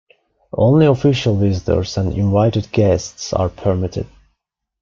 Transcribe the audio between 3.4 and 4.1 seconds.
permitted.